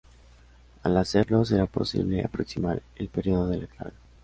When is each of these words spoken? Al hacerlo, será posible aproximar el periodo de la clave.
Al 0.81 0.97
hacerlo, 0.97 1.45
será 1.45 1.67
posible 1.67 2.23
aproximar 2.25 2.81
el 2.95 3.07
periodo 3.07 3.47
de 3.49 3.57
la 3.61 3.67
clave. 3.67 3.93